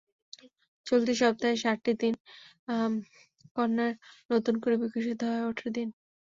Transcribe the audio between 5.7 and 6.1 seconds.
দিন।